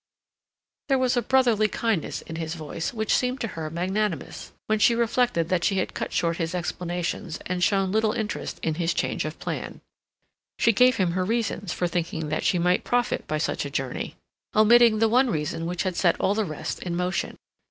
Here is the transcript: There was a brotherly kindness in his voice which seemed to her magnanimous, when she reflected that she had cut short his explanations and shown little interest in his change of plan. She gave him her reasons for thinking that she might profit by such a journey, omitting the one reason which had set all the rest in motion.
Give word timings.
There 0.89 0.97
was 0.97 1.15
a 1.15 1.21
brotherly 1.21 1.67
kindness 1.67 2.23
in 2.23 2.37
his 2.37 2.55
voice 2.55 2.91
which 2.91 3.13
seemed 3.13 3.39
to 3.41 3.49
her 3.49 3.69
magnanimous, 3.69 4.51
when 4.65 4.79
she 4.79 4.95
reflected 4.95 5.49
that 5.49 5.63
she 5.63 5.75
had 5.77 5.93
cut 5.93 6.11
short 6.11 6.37
his 6.37 6.55
explanations 6.55 7.37
and 7.45 7.63
shown 7.63 7.91
little 7.91 8.11
interest 8.13 8.57
in 8.63 8.73
his 8.81 8.95
change 8.95 9.25
of 9.25 9.37
plan. 9.37 9.79
She 10.57 10.71
gave 10.73 10.95
him 10.97 11.11
her 11.11 11.23
reasons 11.23 11.71
for 11.71 11.87
thinking 11.87 12.29
that 12.29 12.43
she 12.43 12.57
might 12.57 12.83
profit 12.83 13.27
by 13.27 13.37
such 13.37 13.63
a 13.63 13.69
journey, 13.69 14.15
omitting 14.55 14.97
the 14.97 15.07
one 15.07 15.29
reason 15.29 15.67
which 15.67 15.83
had 15.83 15.95
set 15.95 16.19
all 16.19 16.33
the 16.33 16.45
rest 16.45 16.81
in 16.81 16.95
motion. 16.95 17.37